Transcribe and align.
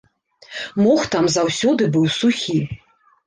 Мох 0.85 1.01
там 1.15 1.25
заўсёды 1.35 1.83
быў 1.97 2.05
сухі. 2.17 2.57